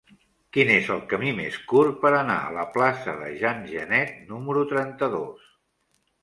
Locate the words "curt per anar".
1.73-2.37